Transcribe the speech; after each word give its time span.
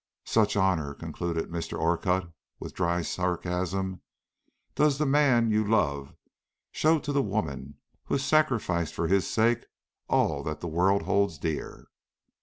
Such 0.25 0.57
honor," 0.57 0.95
concluded 0.95 1.51
Mr. 1.51 1.77
Orcutt, 1.77 2.27
with 2.59 2.73
dry 2.73 3.03
sarcasm, 3.03 4.01
"does 4.73 4.97
the 4.97 5.05
man 5.05 5.51
you 5.51 5.63
love 5.63 6.15
show 6.71 6.97
to 6.97 7.11
the 7.11 7.21
woman 7.21 7.75
who 8.05 8.15
has 8.15 8.25
sacrificed 8.25 8.95
for 8.95 9.05
his 9.07 9.29
sake 9.29 9.67
all 10.07 10.41
that 10.41 10.59
the 10.59 10.67
world 10.67 11.03
holds 11.03 11.37
dear." 11.37 11.85